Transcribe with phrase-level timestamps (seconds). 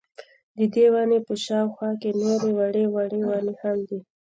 [0.57, 3.99] ددې وني په شاوخوا کي نوري وړې وړې وني هم وې